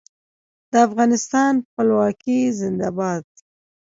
د 0.71 0.73
افغانستان 0.87 1.53
خپلواکي 1.67 2.39
زنده 2.59 2.89
باد. 2.97 3.23